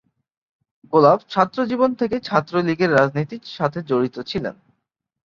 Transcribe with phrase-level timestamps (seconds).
[0.93, 4.55] গোলাপ ছাত্রজীবন থেকেই ছাত্রলীগের রাজনীতির সাথে জড়িত ছিলেন।